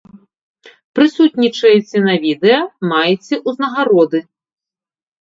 [0.99, 2.59] Прысутнічаеце на відэа,
[2.95, 4.19] маеце ўзнагароды.